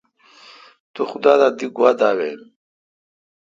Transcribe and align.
تو 0.93 1.01
خدا 1.11 1.33
دا 1.41 1.47
دی 1.57 1.67
گوا 1.75 1.89
داوین۔ 1.99 2.39